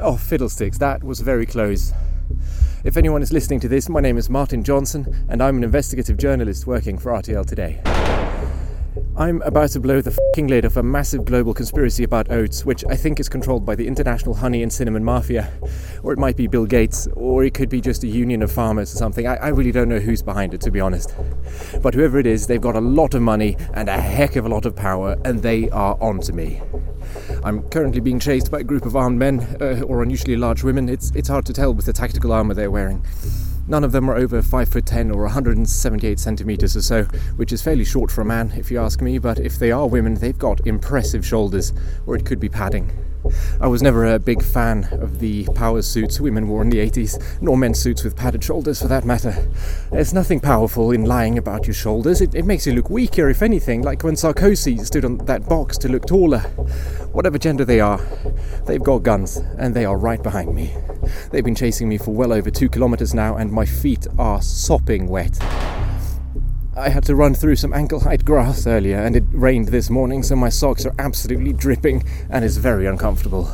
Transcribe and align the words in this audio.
Oh, 0.00 0.16
fiddlesticks, 0.16 0.78
that 0.78 1.02
was 1.02 1.18
very 1.20 1.44
close. 1.44 1.92
If 2.84 2.96
anyone 2.96 3.20
is 3.20 3.32
listening 3.32 3.58
to 3.60 3.68
this, 3.68 3.88
my 3.88 4.00
name 4.00 4.16
is 4.16 4.30
Martin 4.30 4.62
Johnson, 4.62 5.26
and 5.28 5.42
I'm 5.42 5.56
an 5.56 5.64
investigative 5.64 6.16
journalist 6.16 6.68
working 6.68 6.98
for 6.98 7.10
RTL 7.10 7.44
Today. 7.44 7.80
I'm 9.18 9.42
about 9.42 9.70
to 9.70 9.80
blow 9.80 10.00
the 10.00 10.12
fucking 10.12 10.46
lid 10.46 10.64
off 10.64 10.76
a 10.76 10.82
massive 10.84 11.24
global 11.24 11.52
conspiracy 11.52 12.04
about 12.04 12.30
oats, 12.30 12.64
which 12.64 12.84
I 12.88 12.94
think 12.94 13.18
is 13.18 13.28
controlled 13.28 13.66
by 13.66 13.74
the 13.74 13.84
international 13.84 14.32
honey 14.32 14.62
and 14.62 14.72
cinnamon 14.72 15.02
mafia. 15.02 15.50
Or 16.04 16.12
it 16.12 16.20
might 16.20 16.36
be 16.36 16.46
Bill 16.46 16.66
Gates, 16.66 17.08
or 17.14 17.42
it 17.42 17.52
could 17.52 17.68
be 17.68 17.80
just 17.80 18.04
a 18.04 18.06
union 18.06 18.42
of 18.42 18.52
farmers 18.52 18.94
or 18.94 18.96
something. 18.96 19.26
I, 19.26 19.34
I 19.34 19.48
really 19.48 19.72
don't 19.72 19.88
know 19.88 19.98
who's 19.98 20.22
behind 20.22 20.54
it, 20.54 20.60
to 20.60 20.70
be 20.70 20.78
honest. 20.78 21.16
But 21.82 21.94
whoever 21.94 22.20
it 22.20 22.28
is, 22.28 22.46
they've 22.46 22.60
got 22.60 22.76
a 22.76 22.80
lot 22.80 23.14
of 23.14 23.20
money 23.20 23.56
and 23.74 23.88
a 23.88 24.00
heck 24.00 24.36
of 24.36 24.46
a 24.46 24.48
lot 24.48 24.64
of 24.64 24.76
power, 24.76 25.16
and 25.24 25.42
they 25.42 25.68
are 25.70 25.98
on 26.00 26.20
to 26.20 26.32
me. 26.32 26.62
I'm 27.42 27.68
currently 27.70 28.00
being 28.00 28.20
chased 28.20 28.52
by 28.52 28.60
a 28.60 28.64
group 28.64 28.86
of 28.86 28.94
armed 28.94 29.18
men, 29.18 29.40
uh, 29.60 29.82
or 29.82 30.04
unusually 30.04 30.36
large 30.36 30.62
women. 30.62 30.88
It's, 30.88 31.10
it's 31.16 31.28
hard 31.28 31.44
to 31.46 31.52
tell 31.52 31.74
with 31.74 31.86
the 31.86 31.92
tactical 31.92 32.30
armour 32.30 32.54
they're 32.54 32.70
wearing. 32.70 33.04
None 33.68 33.84
of 33.84 33.92
them 33.92 34.10
are 34.10 34.16
over 34.16 34.40
5 34.40 34.68
foot 34.68 34.86
10 34.86 35.10
or 35.10 35.24
178 35.24 36.18
centimeters 36.18 36.74
or 36.74 36.82
so, 36.82 37.02
which 37.36 37.52
is 37.52 37.62
fairly 37.62 37.84
short 37.84 38.10
for 38.10 38.22
a 38.22 38.24
man, 38.24 38.52
if 38.56 38.70
you 38.70 38.80
ask 38.80 39.02
me, 39.02 39.18
but 39.18 39.38
if 39.38 39.58
they 39.58 39.70
are 39.70 39.86
women, 39.86 40.14
they've 40.14 40.38
got 40.38 40.66
impressive 40.66 41.26
shoulders, 41.26 41.74
or 42.06 42.16
it 42.16 42.24
could 42.24 42.40
be 42.40 42.48
padding. 42.48 42.90
I 43.60 43.66
was 43.66 43.82
never 43.82 44.06
a 44.06 44.18
big 44.18 44.42
fan 44.42 44.88
of 44.92 45.18
the 45.18 45.46
power 45.54 45.82
suits 45.82 46.18
women 46.18 46.48
wore 46.48 46.62
in 46.62 46.70
the 46.70 46.78
80s, 46.78 47.42
nor 47.42 47.58
men's 47.58 47.78
suits 47.78 48.04
with 48.04 48.16
padded 48.16 48.42
shoulders 48.42 48.80
for 48.80 48.88
that 48.88 49.04
matter. 49.04 49.36
There's 49.90 50.14
nothing 50.14 50.40
powerful 50.40 50.90
in 50.92 51.04
lying 51.04 51.36
about 51.36 51.66
your 51.66 51.74
shoulders. 51.74 52.22
It, 52.22 52.34
it 52.34 52.46
makes 52.46 52.66
you 52.66 52.72
look 52.72 52.88
weaker, 52.88 53.28
if 53.28 53.42
anything, 53.42 53.82
like 53.82 54.02
when 54.02 54.14
Sarkozy 54.14 54.84
stood 54.84 55.04
on 55.04 55.18
that 55.18 55.46
box 55.46 55.76
to 55.78 55.88
look 55.88 56.06
taller. 56.06 56.40
Whatever 57.12 57.38
gender 57.38 57.64
they 57.64 57.80
are, 57.80 58.00
they've 58.66 58.82
got 58.82 59.02
guns, 59.02 59.36
and 59.58 59.74
they 59.74 59.84
are 59.84 59.98
right 59.98 60.22
behind 60.22 60.54
me. 60.54 60.72
They've 61.30 61.44
been 61.44 61.54
chasing 61.54 61.88
me 61.88 61.98
for 61.98 62.12
well 62.12 62.32
over 62.32 62.50
two 62.50 62.68
kilometers 62.68 63.14
now, 63.14 63.36
and 63.36 63.52
my 63.52 63.64
feet 63.64 64.06
are 64.18 64.42
sopping 64.42 65.08
wet. 65.08 65.38
I 66.76 66.90
had 66.90 67.04
to 67.06 67.16
run 67.16 67.34
through 67.34 67.56
some 67.56 67.72
ankle 67.72 68.00
height 68.00 68.24
grass 68.24 68.66
earlier, 68.66 68.98
and 68.98 69.16
it 69.16 69.24
rained 69.32 69.68
this 69.68 69.90
morning, 69.90 70.22
so 70.22 70.36
my 70.36 70.48
socks 70.48 70.86
are 70.86 70.94
absolutely 70.98 71.52
dripping 71.52 72.04
and 72.30 72.44
it's 72.44 72.56
very 72.56 72.86
uncomfortable. 72.86 73.52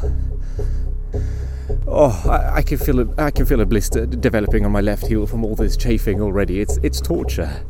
Oh, 1.87 2.23
I, 2.29 2.57
I, 2.57 2.63
can 2.63 2.77
feel 2.77 3.01
a, 3.01 3.09
I 3.17 3.31
can 3.31 3.47
feel 3.47 3.61
a 3.61 3.67
blister 3.67 4.05
developing 4.05 4.67
on 4.67 4.73
my 4.73 4.83
left 4.83 5.07
heel 5.07 5.27
from 5.27 5.45
all 5.45 5.55
this 5.55 5.77
chafing 5.77 6.21
already. 6.21 6.61
It's 6.61 6.79
it's 6.83 7.01
torture. 7.01 7.65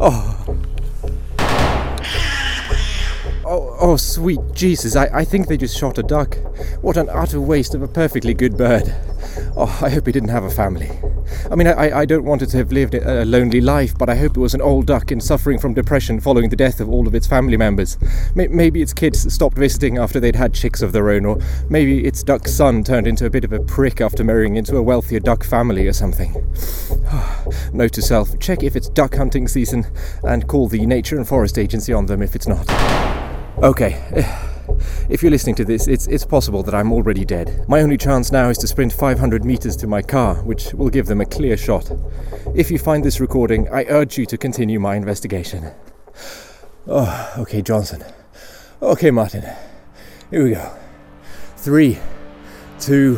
Oh. 0.00 0.49
Oh, 3.82 3.96
sweet 3.96 4.40
Jesus, 4.52 4.94
I, 4.94 5.06
I 5.06 5.24
think 5.24 5.48
they 5.48 5.56
just 5.56 5.74
shot 5.74 5.96
a 5.96 6.02
duck. 6.02 6.36
What 6.82 6.98
an 6.98 7.08
utter 7.08 7.40
waste 7.40 7.74
of 7.74 7.80
a 7.80 7.88
perfectly 7.88 8.34
good 8.34 8.58
bird. 8.58 8.94
Oh, 9.56 9.80
I 9.82 9.88
hope 9.88 10.04
he 10.04 10.12
didn't 10.12 10.28
have 10.28 10.44
a 10.44 10.50
family. 10.50 10.90
I 11.50 11.54
mean, 11.54 11.66
I, 11.66 12.00
I 12.00 12.04
don't 12.04 12.24
want 12.24 12.42
it 12.42 12.48
to 12.48 12.58
have 12.58 12.72
lived 12.72 12.94
a 12.94 13.24
lonely 13.24 13.62
life, 13.62 13.96
but 13.96 14.10
I 14.10 14.16
hope 14.16 14.36
it 14.36 14.40
was 14.40 14.52
an 14.52 14.60
old 14.60 14.86
duck 14.86 15.10
and 15.10 15.22
suffering 15.22 15.58
from 15.58 15.72
depression 15.72 16.20
following 16.20 16.50
the 16.50 16.56
death 16.56 16.80
of 16.80 16.90
all 16.90 17.08
of 17.08 17.14
its 17.14 17.26
family 17.26 17.56
members. 17.56 17.96
Maybe 18.34 18.82
its 18.82 18.92
kids 18.92 19.32
stopped 19.32 19.56
visiting 19.56 19.96
after 19.96 20.20
they'd 20.20 20.36
had 20.36 20.52
chicks 20.52 20.82
of 20.82 20.92
their 20.92 21.08
own, 21.08 21.24
or 21.24 21.38
maybe 21.70 22.04
its 22.04 22.22
duck's 22.22 22.52
son 22.52 22.84
turned 22.84 23.06
into 23.06 23.24
a 23.24 23.30
bit 23.30 23.44
of 23.44 23.52
a 23.54 23.60
prick 23.60 24.02
after 24.02 24.22
marrying 24.22 24.56
into 24.56 24.76
a 24.76 24.82
wealthier 24.82 25.20
duck 25.20 25.42
family 25.42 25.86
or 25.86 25.94
something. 25.94 26.34
Note 27.72 27.92
to 27.92 28.02
self 28.02 28.38
check 28.40 28.62
if 28.62 28.76
it's 28.76 28.90
duck 28.90 29.14
hunting 29.14 29.48
season 29.48 29.86
and 30.22 30.46
call 30.46 30.68
the 30.68 30.84
Nature 30.84 31.16
and 31.16 31.26
Forest 31.26 31.56
Agency 31.56 31.94
on 31.94 32.04
them 32.04 32.20
if 32.20 32.36
it's 32.36 32.46
not. 32.46 32.66
Okay. 33.62 34.02
If 35.10 35.22
you're 35.22 35.30
listening 35.30 35.56
to 35.56 35.66
this, 35.66 35.86
it's, 35.86 36.06
it's 36.06 36.24
possible 36.24 36.62
that 36.62 36.74
I'm 36.74 36.92
already 36.92 37.26
dead. 37.26 37.66
My 37.68 37.82
only 37.82 37.98
chance 37.98 38.32
now 38.32 38.48
is 38.48 38.56
to 38.58 38.66
sprint 38.66 38.90
500 38.92 39.44
meters 39.44 39.76
to 39.78 39.86
my 39.86 40.00
car, 40.00 40.36
which 40.44 40.72
will 40.72 40.88
give 40.88 41.06
them 41.06 41.20
a 41.20 41.26
clear 41.26 41.58
shot. 41.58 41.90
If 42.54 42.70
you 42.70 42.78
find 42.78 43.04
this 43.04 43.20
recording, 43.20 43.68
I 43.68 43.84
urge 43.88 44.16
you 44.16 44.24
to 44.26 44.38
continue 44.38 44.80
my 44.80 44.94
investigation. 44.94 45.72
Oh, 46.86 47.34
okay, 47.38 47.60
Johnson. 47.60 48.02
Okay, 48.80 49.10
Martin. 49.10 49.44
Here 50.30 50.44
we 50.44 50.52
go. 50.52 50.74
Three, 51.56 51.98
two, 52.78 53.16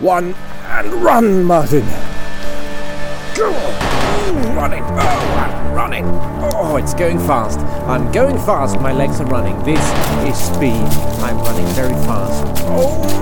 one, 0.00 0.34
and 0.64 0.92
run, 0.94 1.44
Martin! 1.44 1.86
Go 3.34 3.54
on! 3.54 4.56
Running! 4.56 4.82
Oh, 4.82 5.47
running! 5.78 6.04
Oh, 6.54 6.76
it's 6.76 6.92
going 6.92 7.20
fast. 7.20 7.60
I'm 7.86 8.10
going 8.10 8.36
fast. 8.38 8.80
My 8.80 8.92
legs 8.92 9.20
are 9.20 9.26
running. 9.26 9.56
This 9.62 9.78
is 10.28 10.36
speed. 10.36 10.88
I'm 11.22 11.38
running 11.38 11.66
very 11.74 11.94
fast. 12.04 12.64
Oh! 12.66 13.18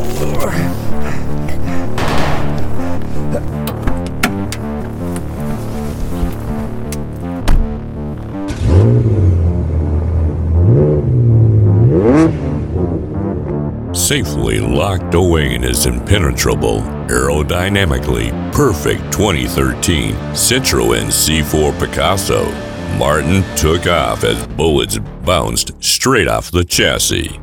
safely 13.93 14.61
locked 14.61 15.15
away 15.15 15.53
in 15.53 15.62
his 15.62 15.84
impenetrable, 15.84 16.81
aerodynamically 17.09 18.31
perfect 18.53 19.00
2013 19.12 20.15
Citroën 20.33 21.06
C4 21.06 21.78
Picasso, 21.78 22.50
Martin 22.99 23.43
took 23.56 23.87
off 23.87 24.25
as 24.25 24.47
bullets 24.49 24.99
bounced 25.25 25.72
straight 25.83 26.28
off 26.28 26.50
the 26.50 26.65
chassis. 26.65 27.41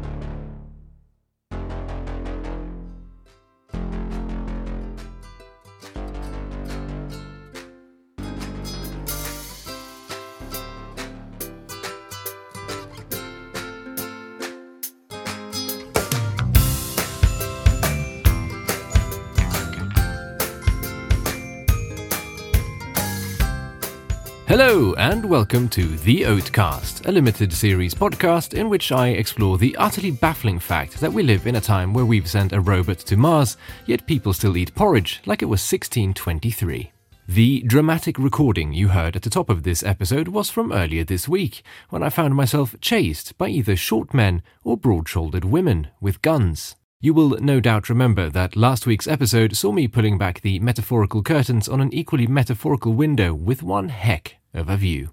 Hello, 24.55 24.93
and 24.99 25.25
welcome 25.25 25.67
to 25.69 25.97
The 25.97 26.21
Oatcast, 26.21 27.07
a 27.07 27.11
limited 27.11 27.51
series 27.51 27.95
podcast 27.95 28.53
in 28.53 28.69
which 28.69 28.91
I 28.91 29.07
explore 29.07 29.57
the 29.57 29.75
utterly 29.77 30.11
baffling 30.11 30.59
fact 30.59 30.99
that 30.99 31.11
we 31.11 31.23
live 31.23 31.47
in 31.47 31.55
a 31.55 31.59
time 31.59 31.91
where 31.91 32.05
we've 32.05 32.29
sent 32.29 32.53
a 32.53 32.61
robot 32.61 32.99
to 32.99 33.17
Mars, 33.17 33.57
yet 33.87 34.05
people 34.05 34.31
still 34.31 34.55
eat 34.55 34.75
porridge 34.75 35.21
like 35.25 35.41
it 35.41 35.45
was 35.45 35.61
1623. 35.61 36.91
The 37.27 37.63
dramatic 37.63 38.19
recording 38.19 38.73
you 38.73 38.89
heard 38.89 39.15
at 39.15 39.23
the 39.23 39.31
top 39.31 39.49
of 39.49 39.63
this 39.63 39.81
episode 39.81 40.27
was 40.27 40.51
from 40.51 40.71
earlier 40.71 41.03
this 41.03 41.27
week, 41.27 41.63
when 41.89 42.03
I 42.03 42.09
found 42.09 42.35
myself 42.35 42.75
chased 42.79 43.35
by 43.39 43.47
either 43.47 43.75
short 43.75 44.13
men 44.13 44.43
or 44.63 44.77
broad 44.77 45.09
shouldered 45.09 45.45
women 45.45 45.87
with 45.99 46.21
guns. 46.21 46.75
You 47.03 47.13
will 47.13 47.31
no 47.41 47.59
doubt 47.59 47.89
remember 47.89 48.29
that 48.29 48.55
last 48.55 48.87
week's 48.87 49.09
episode 49.09 49.57
saw 49.57 49.73
me 49.73 49.89
pulling 49.89 50.17
back 50.17 50.39
the 50.39 50.59
metaphorical 50.59 51.21
curtains 51.21 51.67
on 51.67 51.81
an 51.81 51.93
equally 51.93 52.27
metaphorical 52.27 52.93
window 52.93 53.33
with 53.33 53.61
one 53.61 53.89
heck 53.89 54.37
of 54.53 54.69
a 54.69 54.77
view. 54.77 55.09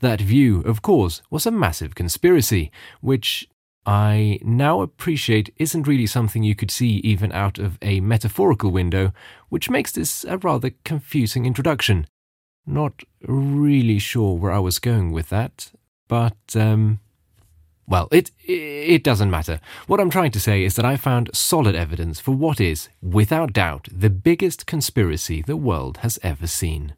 That 0.00 0.18
view, 0.18 0.62
of 0.62 0.80
course, 0.80 1.20
was 1.28 1.44
a 1.44 1.50
massive 1.50 1.94
conspiracy, 1.94 2.72
which 3.02 3.46
I 3.84 4.38
now 4.40 4.80
appreciate 4.80 5.52
isn't 5.58 5.86
really 5.86 6.06
something 6.06 6.42
you 6.42 6.54
could 6.54 6.70
see 6.70 7.02
even 7.04 7.32
out 7.32 7.58
of 7.58 7.76
a 7.82 8.00
metaphorical 8.00 8.70
window, 8.70 9.12
which 9.50 9.68
makes 9.68 9.92
this 9.92 10.24
a 10.24 10.38
rather 10.38 10.70
confusing 10.86 11.44
introduction. 11.44 12.06
Not 12.64 13.02
really 13.20 13.98
sure 13.98 14.38
where 14.38 14.52
I 14.52 14.60
was 14.60 14.78
going 14.78 15.12
with 15.12 15.28
that, 15.28 15.70
but, 16.08 16.38
um, 16.54 17.00
well, 17.88 18.08
it, 18.10 18.30
it 18.44 19.04
doesn't 19.04 19.30
matter. 19.30 19.60
What 19.86 20.00
I'm 20.00 20.10
trying 20.10 20.32
to 20.32 20.40
say 20.40 20.64
is 20.64 20.74
that 20.76 20.84
I 20.84 20.96
found 20.96 21.30
solid 21.34 21.74
evidence 21.74 22.18
for 22.20 22.32
what 22.32 22.60
is, 22.60 22.88
without 23.00 23.52
doubt, 23.52 23.88
the 23.92 24.10
biggest 24.10 24.66
conspiracy 24.66 25.42
the 25.42 25.56
world 25.56 25.98
has 25.98 26.18
ever 26.22 26.46
seen. 26.46 26.94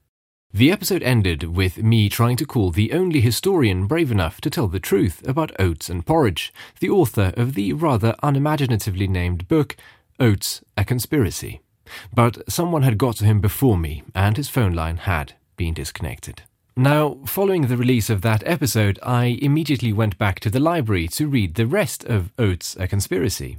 The 0.52 0.72
episode 0.72 1.02
ended 1.02 1.42
with 1.42 1.82
me 1.82 2.08
trying 2.08 2.36
to 2.38 2.46
call 2.46 2.70
the 2.70 2.92
only 2.92 3.20
historian 3.20 3.86
brave 3.86 4.10
enough 4.10 4.40
to 4.40 4.48
tell 4.48 4.66
the 4.66 4.80
truth 4.80 5.26
about 5.28 5.52
oats 5.60 5.90
and 5.90 6.06
porridge, 6.06 6.54
the 6.80 6.88
author 6.88 7.34
of 7.36 7.52
the 7.52 7.74
rather 7.74 8.14
unimaginatively 8.22 9.08
named 9.08 9.46
book, 9.46 9.76
Oats 10.18 10.64
A 10.76 10.86
Conspiracy. 10.86 11.60
But 12.14 12.50
someone 12.50 12.82
had 12.82 12.96
got 12.96 13.16
to 13.16 13.26
him 13.26 13.40
before 13.40 13.76
me, 13.76 14.04
and 14.14 14.38
his 14.38 14.48
phone 14.48 14.72
line 14.72 14.96
had 14.96 15.34
been 15.56 15.74
disconnected. 15.74 16.42
Now, 16.78 17.18
following 17.26 17.62
the 17.62 17.76
release 17.76 18.08
of 18.08 18.22
that 18.22 18.44
episode, 18.46 19.00
I 19.02 19.36
immediately 19.42 19.92
went 19.92 20.16
back 20.16 20.38
to 20.38 20.48
the 20.48 20.60
library 20.60 21.08
to 21.08 21.26
read 21.26 21.56
the 21.56 21.66
rest 21.66 22.04
of 22.04 22.30
Oats 22.38 22.76
A 22.78 22.86
Conspiracy. 22.86 23.58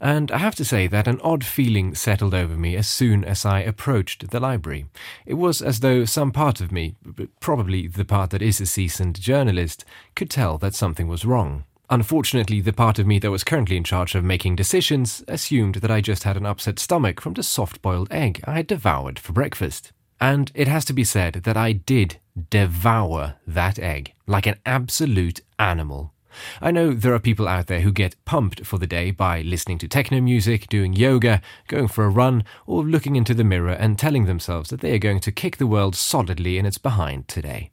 And 0.00 0.32
I 0.32 0.38
have 0.38 0.56
to 0.56 0.64
say 0.64 0.88
that 0.88 1.06
an 1.06 1.20
odd 1.20 1.44
feeling 1.44 1.94
settled 1.94 2.34
over 2.34 2.56
me 2.56 2.74
as 2.74 2.88
soon 2.88 3.24
as 3.24 3.46
I 3.46 3.60
approached 3.60 4.30
the 4.30 4.40
library. 4.40 4.86
It 5.24 5.34
was 5.34 5.62
as 5.62 5.78
though 5.78 6.04
some 6.04 6.32
part 6.32 6.60
of 6.60 6.72
me, 6.72 6.96
probably 7.38 7.86
the 7.86 8.04
part 8.04 8.30
that 8.30 8.42
is 8.42 8.60
a 8.60 8.66
seasoned 8.66 9.20
journalist, 9.20 9.84
could 10.16 10.28
tell 10.28 10.58
that 10.58 10.74
something 10.74 11.06
was 11.06 11.24
wrong. 11.24 11.62
Unfortunately, 11.90 12.60
the 12.60 12.72
part 12.72 12.98
of 12.98 13.06
me 13.06 13.20
that 13.20 13.30
was 13.30 13.44
currently 13.44 13.76
in 13.76 13.84
charge 13.84 14.16
of 14.16 14.24
making 14.24 14.56
decisions 14.56 15.22
assumed 15.28 15.76
that 15.76 15.92
I 15.92 16.00
just 16.00 16.24
had 16.24 16.36
an 16.36 16.44
upset 16.44 16.80
stomach 16.80 17.20
from 17.20 17.34
the 17.34 17.44
soft 17.44 17.80
boiled 17.82 18.08
egg 18.10 18.40
I 18.48 18.54
had 18.54 18.66
devoured 18.66 19.20
for 19.20 19.32
breakfast. 19.32 19.92
And 20.20 20.50
it 20.54 20.68
has 20.68 20.84
to 20.86 20.92
be 20.92 21.04
said 21.04 21.34
that 21.44 21.56
I 21.56 21.72
did 21.72 22.18
devour 22.50 23.36
that 23.46 23.78
egg 23.78 24.14
like 24.26 24.46
an 24.46 24.56
absolute 24.66 25.40
animal. 25.58 26.12
I 26.60 26.70
know 26.70 26.92
there 26.92 27.14
are 27.14 27.20
people 27.20 27.48
out 27.48 27.66
there 27.66 27.80
who 27.80 27.92
get 27.92 28.22
pumped 28.24 28.64
for 28.64 28.78
the 28.78 28.86
day 28.86 29.10
by 29.10 29.42
listening 29.42 29.78
to 29.78 29.88
techno 29.88 30.20
music, 30.20 30.68
doing 30.68 30.92
yoga, 30.92 31.40
going 31.66 31.88
for 31.88 32.04
a 32.04 32.10
run, 32.10 32.44
or 32.66 32.84
looking 32.84 33.16
into 33.16 33.34
the 33.34 33.44
mirror 33.44 33.72
and 33.72 33.98
telling 33.98 34.26
themselves 34.26 34.70
that 34.70 34.80
they 34.80 34.94
are 34.94 34.98
going 34.98 35.20
to 35.20 35.32
kick 35.32 35.56
the 35.56 35.66
world 35.66 35.96
solidly 35.96 36.58
in 36.58 36.66
its 36.66 36.78
behind 36.78 37.26
today. 37.28 37.70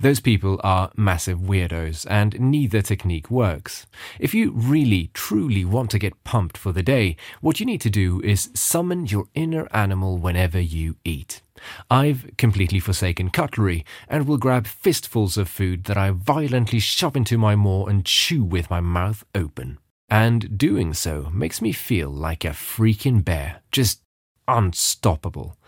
Those 0.00 0.20
people 0.20 0.58
are 0.64 0.90
massive 0.96 1.40
weirdos, 1.40 2.06
and 2.08 2.40
neither 2.40 2.80
technique 2.80 3.30
works. 3.30 3.86
If 4.18 4.32
you 4.32 4.52
really, 4.52 5.10
truly 5.12 5.64
want 5.64 5.90
to 5.90 5.98
get 5.98 6.24
pumped 6.24 6.56
for 6.56 6.72
the 6.72 6.82
day, 6.82 7.16
what 7.42 7.60
you 7.60 7.66
need 7.66 7.82
to 7.82 7.90
do 7.90 8.22
is 8.22 8.50
summon 8.54 9.06
your 9.06 9.26
inner 9.34 9.68
animal 9.72 10.16
whenever 10.16 10.58
you 10.58 10.96
eat. 11.04 11.42
I've 11.90 12.30
completely 12.38 12.80
forsaken 12.80 13.30
cutlery 13.30 13.84
and 14.08 14.26
will 14.26 14.38
grab 14.38 14.66
fistfuls 14.66 15.36
of 15.36 15.48
food 15.48 15.84
that 15.84 15.96
I 15.96 16.10
violently 16.10 16.78
shove 16.78 17.16
into 17.16 17.38
my 17.38 17.56
maw 17.56 17.86
and 17.86 18.04
chew 18.04 18.44
with 18.44 18.70
my 18.70 18.80
mouth 18.80 19.24
open. 19.34 19.78
And 20.08 20.56
doing 20.56 20.94
so 20.94 21.30
makes 21.32 21.60
me 21.60 21.72
feel 21.72 22.08
like 22.10 22.44
a 22.44 22.50
freaking 22.50 23.24
bear, 23.24 23.60
just 23.70 24.02
unstoppable 24.46 25.58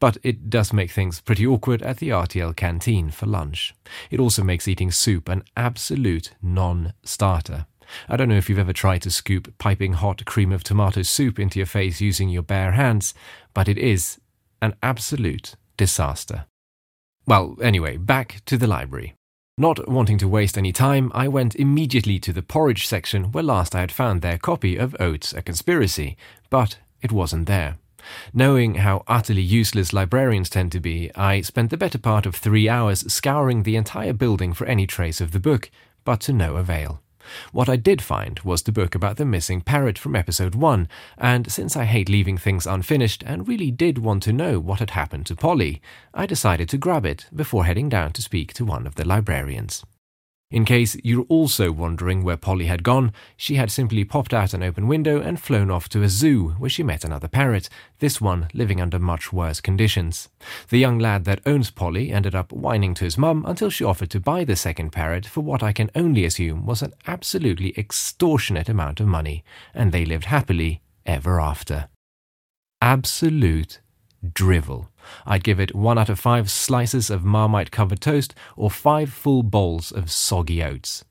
but 0.00 0.16
it 0.22 0.50
does 0.50 0.72
make 0.72 0.90
things 0.90 1.20
pretty 1.20 1.46
awkward 1.46 1.82
at 1.82 1.98
the 1.98 2.08
RTL 2.08 2.56
canteen 2.56 3.10
for 3.10 3.26
lunch. 3.26 3.74
It 4.10 4.18
also 4.18 4.42
makes 4.42 4.66
eating 4.66 4.90
soup 4.90 5.28
an 5.28 5.44
absolute 5.56 6.32
non 6.42 6.94
starter. 7.04 7.66
I 8.08 8.16
don't 8.16 8.28
know 8.28 8.36
if 8.36 8.48
you've 8.48 8.58
ever 8.58 8.72
tried 8.72 9.02
to 9.02 9.10
scoop 9.10 9.52
piping 9.58 9.94
hot 9.94 10.24
cream 10.24 10.52
of 10.52 10.64
tomato 10.64 11.02
soup 11.02 11.38
into 11.38 11.58
your 11.58 11.66
face 11.66 12.00
using 12.00 12.28
your 12.28 12.42
bare 12.42 12.72
hands, 12.72 13.14
but 13.52 13.68
it 13.68 13.78
is 13.78 14.19
an 14.60 14.74
absolute 14.82 15.56
disaster. 15.76 16.46
Well, 17.26 17.56
anyway, 17.62 17.96
back 17.96 18.42
to 18.46 18.56
the 18.56 18.66
library. 18.66 19.14
Not 19.58 19.88
wanting 19.88 20.18
to 20.18 20.28
waste 20.28 20.56
any 20.56 20.72
time, 20.72 21.12
I 21.14 21.28
went 21.28 21.54
immediately 21.54 22.18
to 22.20 22.32
the 22.32 22.42
porridge 22.42 22.86
section 22.86 23.30
where 23.32 23.44
last 23.44 23.74
I 23.74 23.80
had 23.80 23.92
found 23.92 24.22
their 24.22 24.38
copy 24.38 24.76
of 24.76 24.96
Oats 24.98 25.32
A 25.34 25.42
Conspiracy, 25.42 26.16
but 26.48 26.78
it 27.02 27.12
wasn't 27.12 27.46
there. 27.46 27.78
Knowing 28.32 28.76
how 28.76 29.04
utterly 29.06 29.42
useless 29.42 29.92
librarians 29.92 30.48
tend 30.48 30.72
to 30.72 30.80
be, 30.80 31.10
I 31.14 31.42
spent 31.42 31.70
the 31.70 31.76
better 31.76 31.98
part 31.98 32.24
of 32.24 32.34
three 32.34 32.68
hours 32.68 33.00
scouring 33.12 33.62
the 33.62 33.76
entire 33.76 34.14
building 34.14 34.54
for 34.54 34.66
any 34.66 34.86
trace 34.86 35.20
of 35.20 35.32
the 35.32 35.40
book, 35.40 35.70
but 36.04 36.20
to 36.22 36.32
no 36.32 36.56
avail. 36.56 37.02
What 37.52 37.68
I 37.68 37.76
did 37.76 38.02
find 38.02 38.40
was 38.40 38.62
the 38.62 38.72
book 38.72 38.94
about 38.94 39.16
the 39.16 39.24
missing 39.24 39.60
parrot 39.60 39.98
from 39.98 40.16
episode 40.16 40.54
1, 40.54 40.88
and 41.18 41.50
since 41.50 41.76
I 41.76 41.84
hate 41.84 42.08
leaving 42.08 42.38
things 42.38 42.66
unfinished 42.66 43.22
and 43.26 43.46
really 43.46 43.70
did 43.70 43.98
want 43.98 44.22
to 44.24 44.32
know 44.32 44.58
what 44.58 44.80
had 44.80 44.90
happened 44.90 45.26
to 45.26 45.36
Polly, 45.36 45.80
I 46.12 46.26
decided 46.26 46.68
to 46.70 46.78
grab 46.78 47.06
it 47.06 47.26
before 47.34 47.64
heading 47.64 47.88
down 47.88 48.12
to 48.12 48.22
speak 48.22 48.52
to 48.54 48.64
one 48.64 48.86
of 48.86 48.94
the 48.94 49.06
librarians. 49.06 49.84
In 50.50 50.64
case 50.64 50.96
you're 51.04 51.26
also 51.28 51.70
wondering 51.70 52.24
where 52.24 52.36
Polly 52.36 52.66
had 52.66 52.82
gone, 52.82 53.12
she 53.36 53.54
had 53.54 53.70
simply 53.70 54.02
popped 54.02 54.34
out 54.34 54.52
an 54.52 54.64
open 54.64 54.88
window 54.88 55.20
and 55.20 55.40
flown 55.40 55.70
off 55.70 55.88
to 55.90 56.02
a 56.02 56.08
zoo 56.08 56.56
where 56.58 56.68
she 56.68 56.82
met 56.82 57.04
another 57.04 57.28
parrot, 57.28 57.68
this 58.00 58.20
one 58.20 58.48
living 58.52 58.80
under 58.80 58.98
much 58.98 59.32
worse 59.32 59.60
conditions. 59.60 60.28
The 60.68 60.78
young 60.78 60.98
lad 60.98 61.24
that 61.26 61.40
owns 61.46 61.70
Polly 61.70 62.10
ended 62.10 62.34
up 62.34 62.52
whining 62.52 62.94
to 62.94 63.04
his 63.04 63.16
mum 63.16 63.44
until 63.46 63.70
she 63.70 63.84
offered 63.84 64.10
to 64.10 64.18
buy 64.18 64.42
the 64.42 64.56
second 64.56 64.90
parrot 64.90 65.24
for 65.24 65.40
what 65.40 65.62
I 65.62 65.72
can 65.72 65.88
only 65.94 66.24
assume 66.24 66.66
was 66.66 66.82
an 66.82 66.94
absolutely 67.06 67.72
extortionate 67.78 68.68
amount 68.68 68.98
of 68.98 69.06
money, 69.06 69.44
and 69.72 69.92
they 69.92 70.04
lived 70.04 70.24
happily 70.24 70.82
ever 71.06 71.40
after. 71.40 71.88
Absolute 72.82 73.78
drivel. 74.32 74.90
I'd 75.26 75.44
give 75.44 75.60
it 75.60 75.74
one 75.74 75.98
out 75.98 76.08
of 76.08 76.20
five 76.20 76.50
slices 76.50 77.10
of 77.10 77.24
marmite 77.24 77.70
covered 77.70 78.00
toast 78.00 78.34
or 78.56 78.70
five 78.70 79.12
full 79.12 79.42
bowls 79.42 79.92
of 79.92 80.10
soggy 80.10 80.62
oats. 80.62 81.04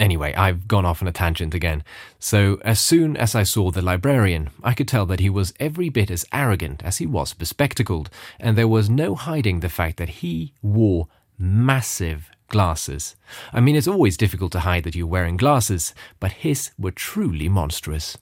Anyway, 0.00 0.34
I've 0.34 0.66
gone 0.66 0.84
off 0.84 1.00
on 1.00 1.06
a 1.06 1.12
tangent 1.12 1.54
again. 1.54 1.84
So, 2.18 2.58
as 2.64 2.80
soon 2.80 3.16
as 3.16 3.34
I 3.34 3.44
saw 3.44 3.70
the 3.70 3.82
librarian, 3.82 4.50
I 4.62 4.74
could 4.74 4.88
tell 4.88 5.06
that 5.06 5.20
he 5.20 5.30
was 5.30 5.54
every 5.60 5.90
bit 5.90 6.10
as 6.10 6.26
arrogant 6.32 6.82
as 6.82 6.98
he 6.98 7.06
was 7.06 7.34
bespectacled, 7.34 8.10
and 8.40 8.58
there 8.58 8.66
was 8.66 8.90
no 8.90 9.14
hiding 9.14 9.60
the 9.60 9.68
fact 9.68 9.98
that 9.98 10.08
he 10.08 10.54
wore 10.60 11.06
massive 11.38 12.30
glasses. 12.48 13.14
I 13.52 13.60
mean, 13.60 13.76
it's 13.76 13.86
always 13.86 14.16
difficult 14.16 14.50
to 14.52 14.60
hide 14.60 14.84
that 14.84 14.96
you're 14.96 15.06
wearing 15.06 15.36
glasses, 15.36 15.94
but 16.18 16.32
his 16.32 16.72
were 16.76 16.90
truly 16.90 17.48
monstrous. 17.48 18.18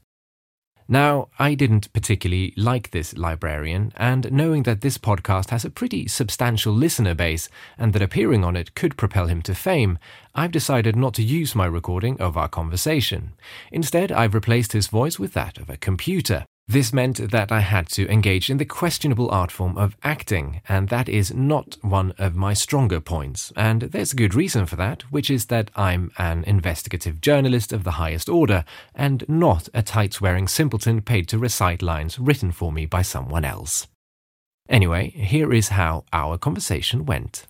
Now, 0.92 1.28
I 1.38 1.54
didn't 1.54 1.92
particularly 1.92 2.52
like 2.56 2.90
this 2.90 3.16
librarian, 3.16 3.92
and 3.96 4.32
knowing 4.32 4.64
that 4.64 4.80
this 4.80 4.98
podcast 4.98 5.50
has 5.50 5.64
a 5.64 5.70
pretty 5.70 6.08
substantial 6.08 6.72
listener 6.72 7.14
base 7.14 7.48
and 7.78 7.92
that 7.92 8.02
appearing 8.02 8.44
on 8.44 8.56
it 8.56 8.74
could 8.74 8.96
propel 8.96 9.28
him 9.28 9.40
to 9.42 9.54
fame, 9.54 10.00
I've 10.34 10.50
decided 10.50 10.96
not 10.96 11.14
to 11.14 11.22
use 11.22 11.54
my 11.54 11.66
recording 11.66 12.20
of 12.20 12.36
our 12.36 12.48
conversation. 12.48 13.34
Instead, 13.70 14.10
I've 14.10 14.34
replaced 14.34 14.72
his 14.72 14.88
voice 14.88 15.16
with 15.16 15.32
that 15.34 15.58
of 15.58 15.70
a 15.70 15.76
computer. 15.76 16.44
This 16.68 16.92
meant 16.92 17.32
that 17.32 17.50
I 17.50 17.60
had 17.60 17.88
to 17.90 18.08
engage 18.08 18.48
in 18.48 18.58
the 18.58 18.64
questionable 18.64 19.28
art 19.32 19.50
form 19.50 19.76
of 19.76 19.96
acting, 20.04 20.60
and 20.68 20.88
that 20.88 21.08
is 21.08 21.34
not 21.34 21.76
one 21.82 22.12
of 22.16 22.36
my 22.36 22.54
stronger 22.54 23.00
points. 23.00 23.52
And 23.56 23.82
there's 23.82 24.12
a 24.12 24.16
good 24.16 24.36
reason 24.36 24.66
for 24.66 24.76
that, 24.76 25.02
which 25.10 25.30
is 25.30 25.46
that 25.46 25.72
I'm 25.74 26.12
an 26.16 26.44
investigative 26.44 27.20
journalist 27.20 27.72
of 27.72 27.82
the 27.82 27.98
highest 28.02 28.28
order, 28.28 28.64
and 28.94 29.24
not 29.28 29.68
a 29.74 29.82
tights 29.82 30.20
wearing 30.20 30.46
simpleton 30.46 31.02
paid 31.02 31.26
to 31.30 31.38
recite 31.38 31.82
lines 31.82 32.20
written 32.20 32.52
for 32.52 32.70
me 32.70 32.86
by 32.86 33.02
someone 33.02 33.44
else. 33.44 33.88
Anyway, 34.68 35.10
here 35.10 35.52
is 35.52 35.70
how 35.70 36.04
our 36.12 36.38
conversation 36.38 37.04
went. 37.04 37.48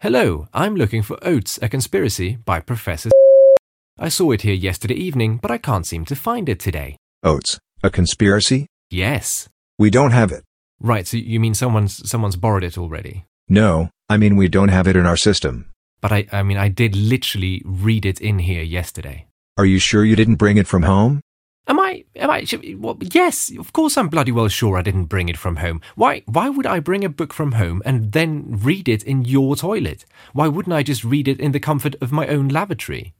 Hello, 0.00 0.48
I'm 0.54 0.76
looking 0.76 1.02
for 1.02 1.18
Oats, 1.20 1.58
A 1.60 1.68
Conspiracy 1.68 2.38
by 2.42 2.60
Professor. 2.60 3.10
I 3.98 4.08
saw 4.08 4.30
it 4.30 4.42
here 4.42 4.54
yesterday 4.54 4.94
evening, 4.94 5.36
but 5.42 5.50
I 5.50 5.58
can't 5.58 5.86
seem 5.86 6.06
to 6.06 6.16
find 6.16 6.48
it 6.48 6.58
today. 6.58 6.96
Oats. 7.22 7.58
A 7.80 7.90
conspiracy? 7.90 8.66
Yes. 8.90 9.48
We 9.78 9.88
don't 9.88 10.10
have 10.10 10.32
it. 10.32 10.42
Right, 10.80 11.06
so 11.06 11.16
you 11.16 11.38
mean 11.38 11.54
someone's 11.54 12.08
someone's 12.10 12.34
borrowed 12.34 12.64
it 12.64 12.76
already? 12.76 13.24
No, 13.48 13.90
I 14.08 14.16
mean 14.16 14.34
we 14.34 14.48
don't 14.48 14.70
have 14.70 14.88
it 14.88 14.96
in 14.96 15.06
our 15.06 15.16
system. 15.16 15.70
But 16.00 16.10
I 16.10 16.26
I 16.32 16.42
mean 16.42 16.56
I 16.56 16.68
did 16.68 16.96
literally 16.96 17.62
read 17.64 18.04
it 18.04 18.20
in 18.20 18.40
here 18.40 18.62
yesterday. 18.62 19.26
Are 19.56 19.64
you 19.64 19.78
sure 19.78 20.04
you 20.04 20.16
didn't 20.16 20.42
bring 20.42 20.56
it 20.56 20.66
from 20.66 20.82
home? 20.82 21.20
Am 21.68 21.78
I 21.78 22.04
am 22.16 22.30
I 22.30 22.44
well, 22.78 22.98
yes, 23.00 23.52
of 23.56 23.72
course 23.72 23.96
I'm 23.96 24.08
bloody 24.08 24.32
well 24.32 24.48
sure 24.48 24.76
I 24.76 24.82
didn't 24.82 25.04
bring 25.04 25.28
it 25.28 25.36
from 25.36 25.56
home. 25.56 25.80
Why 25.94 26.22
why 26.26 26.48
would 26.48 26.66
I 26.66 26.80
bring 26.80 27.04
a 27.04 27.08
book 27.08 27.32
from 27.32 27.52
home 27.52 27.80
and 27.84 28.10
then 28.10 28.58
read 28.62 28.88
it 28.88 29.04
in 29.04 29.24
your 29.24 29.54
toilet? 29.54 30.04
Why 30.32 30.48
wouldn't 30.48 30.74
I 30.74 30.82
just 30.82 31.04
read 31.04 31.28
it 31.28 31.38
in 31.38 31.52
the 31.52 31.60
comfort 31.60 31.94
of 32.00 32.10
my 32.10 32.26
own 32.26 32.48
lavatory? 32.48 33.14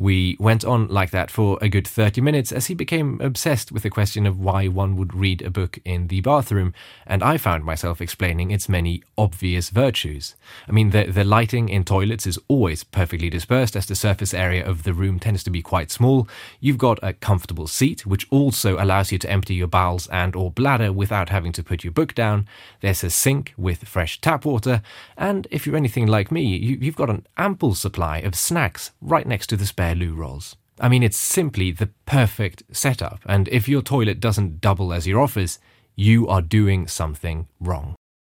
We 0.00 0.36
went 0.38 0.64
on 0.64 0.86
like 0.86 1.10
that 1.10 1.28
for 1.28 1.58
a 1.60 1.68
good 1.68 1.86
30 1.86 2.20
minutes 2.20 2.52
as 2.52 2.66
he 2.66 2.74
became 2.74 3.20
obsessed 3.20 3.72
with 3.72 3.82
the 3.82 3.90
question 3.90 4.26
of 4.26 4.38
why 4.38 4.68
one 4.68 4.94
would 4.94 5.12
read 5.12 5.42
a 5.42 5.50
book 5.50 5.80
in 5.84 6.06
the 6.06 6.20
bathroom, 6.20 6.72
and 7.04 7.20
I 7.20 7.36
found 7.36 7.64
myself 7.64 8.00
explaining 8.00 8.52
its 8.52 8.68
many 8.68 9.02
obvious 9.16 9.70
virtues. 9.70 10.36
I 10.68 10.72
mean, 10.72 10.90
the, 10.90 11.06
the 11.06 11.24
lighting 11.24 11.68
in 11.68 11.82
toilets 11.82 12.28
is 12.28 12.38
always 12.46 12.84
perfectly 12.84 13.28
dispersed 13.28 13.74
as 13.74 13.86
the 13.86 13.96
surface 13.96 14.32
area 14.32 14.64
of 14.64 14.84
the 14.84 14.94
room 14.94 15.18
tends 15.18 15.42
to 15.42 15.50
be 15.50 15.62
quite 15.62 15.90
small. 15.90 16.28
You've 16.60 16.78
got 16.78 17.00
a 17.02 17.12
comfortable 17.12 17.66
seat, 17.66 18.06
which 18.06 18.28
also 18.30 18.80
allows 18.80 19.10
you 19.10 19.18
to 19.18 19.30
empty 19.30 19.54
your 19.54 19.66
bowels 19.66 20.06
and 20.12 20.36
or 20.36 20.52
bladder 20.52 20.92
without 20.92 21.30
having 21.30 21.50
to 21.54 21.64
put 21.64 21.82
your 21.82 21.92
book 21.92 22.14
down. 22.14 22.46
There's 22.82 23.02
a 23.02 23.10
sink 23.10 23.52
with 23.56 23.88
fresh 23.88 24.20
tap 24.20 24.44
water, 24.44 24.80
and 25.16 25.48
if 25.50 25.66
you're 25.66 25.74
anything 25.74 26.06
like 26.06 26.30
me, 26.30 26.44
you, 26.44 26.78
you've 26.80 26.94
got 26.94 27.10
an 27.10 27.26
ample 27.36 27.74
supply 27.74 28.18
of 28.18 28.36
snacks 28.36 28.92
right 29.00 29.26
next 29.26 29.48
to 29.48 29.56
the 29.56 29.66
spare 29.66 29.87
loo 29.94 30.14
rolls. 30.14 30.56
I 30.80 30.88
mean, 30.88 31.02
it's 31.02 31.16
simply 31.16 31.72
the 31.72 31.90
perfect 32.06 32.62
setup, 32.72 33.20
and 33.26 33.48
if 33.48 33.68
your 33.68 33.82
toilet 33.82 34.20
doesn't 34.20 34.60
double 34.60 34.92
as 34.92 35.06
your 35.06 35.20
office, 35.20 35.58
you 35.96 36.28
are 36.28 36.42
doing 36.42 36.86
something 36.86 37.48
wrong. 37.58 37.96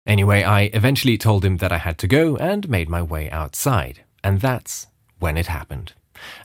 Anyway, 0.06 0.42
I 0.42 0.70
eventually 0.72 1.18
told 1.18 1.44
him 1.44 1.56
that 1.58 1.72
I 1.72 1.78
had 1.78 1.98
to 1.98 2.06
go 2.06 2.36
and 2.36 2.68
made 2.68 2.88
my 2.88 3.02
way 3.02 3.28
outside, 3.30 4.04
and 4.22 4.40
that's 4.40 4.86
when 5.18 5.36
it 5.36 5.46
happened. 5.46 5.92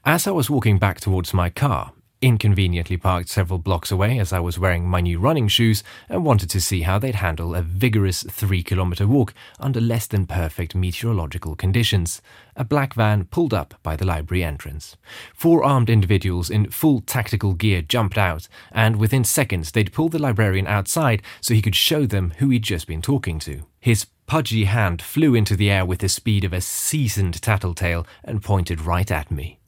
As 0.04 0.28
I 0.28 0.32
was 0.32 0.50
walking 0.50 0.80
back 0.80 1.00
towards 1.00 1.34
my 1.34 1.50
car, 1.50 1.94
inconveniently 2.24 2.96
parked 2.96 3.28
several 3.28 3.60
blocks 3.60 3.92
away 3.92 4.18
as 4.18 4.32
I 4.32 4.40
was 4.40 4.58
wearing 4.58 4.88
my 4.88 5.02
new 5.02 5.20
running 5.20 5.50
shoes 5.50 5.84
and 6.08 6.24
wanted 6.24 6.50
to 6.52 6.62
see 6.62 6.82
how 6.82 6.98
they'd 6.98 7.16
handle 7.16 7.54
a 7.54 7.62
vigorous 7.62 8.24
three 8.24 8.64
kilometer 8.64 9.06
walk 9.06 9.34
under 9.60 9.82
less 9.82 10.08
than 10.08 10.26
perfect 10.26 10.74
meteorological 10.74 11.56
conditions. 11.56 12.22
A 12.56 12.64
black 12.64 12.94
van 12.94 13.26
pulled 13.26 13.54
up 13.54 13.76
by 13.84 13.98
the 13.98 14.06
library 14.06 14.44
entrance. 14.44 14.96
Four 15.34 15.64
armed 15.64 15.90
individuals 15.90 16.50
in 16.50 16.70
full 16.70 17.02
tactical 17.02 17.54
gear 17.54 17.82
jumped 17.82 18.18
out, 18.18 18.48
and 18.72 18.96
within 18.96 19.26
seconds 19.26 19.72
they'd 19.72 19.92
pull 19.92 20.08
the 20.08 20.20
librarian 20.20 20.68
outside 20.68 21.22
so 21.42 21.54
he 21.54 21.62
could 21.62 21.76
show 21.76 22.06
them 22.06 22.34
who 22.38 22.50
he'd 22.50 22.64
just 22.64 22.88
been 22.88 23.02
talking 23.02 23.38
to. 23.40 23.66
His 23.82 24.06
pudgy 24.28 24.64
hand 24.64 25.02
flew 25.02 25.36
into 25.36 25.58
the 25.58 25.70
air 25.70 25.86
with 25.86 26.00
the 26.00 26.08
speed 26.08 26.46
of 26.46 26.54
a 26.54 26.62
seasoned 26.62 27.42
tattletale 27.42 28.08
and 28.24 28.42
pointed 28.42 28.80
right 28.80 29.12
at 29.12 29.30
me. 29.30 29.60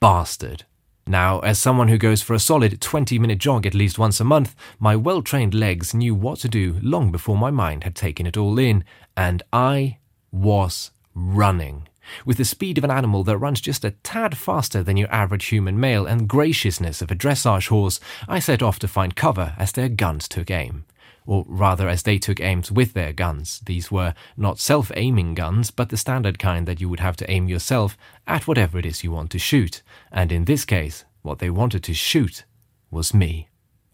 bastard. 0.00 0.64
Now, 1.08 1.38
as 1.40 1.60
someone 1.60 1.86
who 1.86 1.98
goes 1.98 2.20
for 2.20 2.34
a 2.34 2.40
solid 2.40 2.80
20 2.80 3.18
minute 3.20 3.38
jog 3.38 3.64
at 3.64 3.74
least 3.74 3.96
once 3.96 4.18
a 4.18 4.24
month, 4.24 4.56
my 4.80 4.96
well 4.96 5.22
trained 5.22 5.54
legs 5.54 5.94
knew 5.94 6.16
what 6.16 6.40
to 6.40 6.48
do 6.48 6.80
long 6.82 7.12
before 7.12 7.36
my 7.36 7.52
mind 7.52 7.84
had 7.84 7.94
taken 7.94 8.26
it 8.26 8.36
all 8.36 8.58
in, 8.58 8.84
and 9.16 9.44
I 9.52 9.98
was 10.32 10.90
running. 11.14 11.86
With 12.24 12.38
the 12.38 12.44
speed 12.44 12.76
of 12.76 12.82
an 12.84 12.90
animal 12.90 13.22
that 13.24 13.38
runs 13.38 13.60
just 13.60 13.84
a 13.84 13.92
tad 14.02 14.36
faster 14.36 14.82
than 14.82 14.96
your 14.96 15.12
average 15.12 15.46
human 15.46 15.78
male 15.78 16.06
and 16.06 16.28
graciousness 16.28 17.00
of 17.00 17.10
a 17.12 17.16
dressage 17.16 17.68
horse, 17.68 18.00
I 18.28 18.40
set 18.40 18.62
off 18.62 18.80
to 18.80 18.88
find 18.88 19.14
cover 19.14 19.54
as 19.58 19.72
their 19.72 19.88
guns 19.88 20.26
took 20.26 20.50
aim. 20.50 20.86
Or 21.26 21.44
rather, 21.48 21.88
as 21.88 22.04
they 22.04 22.18
took 22.18 22.40
aims 22.40 22.70
with 22.70 22.92
their 22.92 23.12
guns. 23.12 23.60
These 23.66 23.90
were 23.90 24.14
not 24.36 24.60
self 24.60 24.92
aiming 24.94 25.34
guns, 25.34 25.72
but 25.72 25.88
the 25.88 25.96
standard 25.96 26.38
kind 26.38 26.66
that 26.68 26.80
you 26.80 26.88
would 26.88 27.00
have 27.00 27.16
to 27.16 27.30
aim 27.30 27.48
yourself 27.48 27.98
at 28.26 28.46
whatever 28.46 28.78
it 28.78 28.86
is 28.86 29.02
you 29.02 29.10
want 29.10 29.30
to 29.32 29.38
shoot. 29.38 29.82
And 30.12 30.30
in 30.30 30.44
this 30.44 30.64
case, 30.64 31.04
what 31.22 31.40
they 31.40 31.50
wanted 31.50 31.82
to 31.84 31.94
shoot 31.94 32.44
was 32.90 33.12
me. 33.12 33.48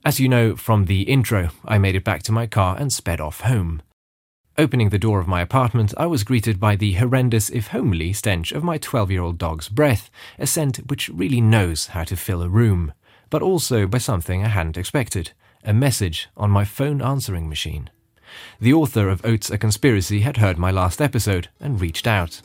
As 0.04 0.20
you 0.20 0.28
know 0.28 0.56
from 0.56 0.84
the 0.84 1.02
intro, 1.02 1.50
I 1.64 1.78
made 1.78 1.94
it 1.94 2.04
back 2.04 2.22
to 2.24 2.32
my 2.32 2.46
car 2.46 2.76
and 2.78 2.92
sped 2.92 3.20
off 3.20 3.40
home. 3.40 3.82
Opening 4.58 4.90
the 4.90 4.98
door 4.98 5.18
of 5.18 5.26
my 5.26 5.40
apartment, 5.40 5.94
I 5.96 6.04
was 6.04 6.24
greeted 6.24 6.60
by 6.60 6.76
the 6.76 6.92
horrendous, 6.94 7.48
if 7.48 7.68
homely, 7.68 8.12
stench 8.12 8.52
of 8.52 8.62
my 8.62 8.76
12 8.76 9.10
year 9.10 9.22
old 9.22 9.38
dog's 9.38 9.70
breath, 9.70 10.10
a 10.38 10.46
scent 10.46 10.90
which 10.90 11.08
really 11.08 11.40
knows 11.40 11.86
how 11.88 12.04
to 12.04 12.16
fill 12.16 12.42
a 12.42 12.50
room, 12.50 12.92
but 13.30 13.40
also 13.40 13.86
by 13.86 13.96
something 13.96 14.44
I 14.44 14.48
hadn't 14.48 14.76
expected 14.76 15.32
a 15.64 15.72
message 15.72 16.28
on 16.36 16.50
my 16.50 16.64
phone 16.64 17.00
answering 17.02 17.48
machine. 17.48 17.90
The 18.60 18.72
author 18.72 19.08
of 19.08 19.24
Oats 19.24 19.50
a 19.50 19.58
Conspiracy 19.58 20.20
had 20.20 20.38
heard 20.38 20.58
my 20.58 20.70
last 20.70 21.00
episode 21.00 21.48
and 21.60 21.80
reached 21.80 22.06
out. 22.06 22.40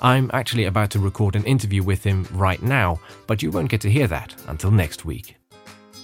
I'm 0.00 0.30
actually 0.32 0.64
about 0.64 0.90
to 0.90 0.98
record 0.98 1.36
an 1.36 1.44
interview 1.44 1.82
with 1.82 2.04
him 2.04 2.26
right 2.32 2.62
now, 2.62 3.00
but 3.26 3.42
you 3.42 3.50
won't 3.50 3.70
get 3.70 3.80
to 3.82 3.90
hear 3.90 4.06
that 4.08 4.34
until 4.48 4.70
next 4.70 5.04
week. 5.04 5.36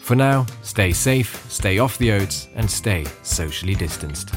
For 0.02 0.16
now, 0.16 0.46
stay 0.62 0.92
safe, 0.92 1.48
stay 1.50 1.78
off 1.78 1.98
the 1.98 2.12
oats, 2.12 2.48
and 2.54 2.68
stay 2.68 3.06
socially 3.22 3.74
distanced. 3.74 4.30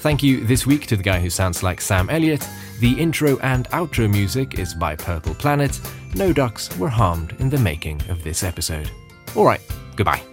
Thank 0.00 0.22
you 0.22 0.44
this 0.46 0.66
week 0.66 0.86
to 0.86 0.96
the 0.96 1.02
guy 1.02 1.20
who 1.20 1.30
sounds 1.30 1.62
like 1.62 1.80
Sam 1.80 2.08
Elliott. 2.08 2.48
The 2.78 2.92
intro 2.92 3.38
and 3.40 3.68
outro 3.70 4.10
music 4.10 4.58
is 4.58 4.72
by 4.72 4.96
Purple 4.96 5.34
Planet. 5.34 5.78
No 6.14 6.32
ducks 6.32 6.74
were 6.78 6.88
harmed 6.88 7.34
in 7.38 7.50
the 7.50 7.58
making 7.58 8.00
of 8.08 8.22
this 8.22 8.42
episode. 8.42 8.90
Alright, 9.36 9.60
goodbye. 9.96 10.29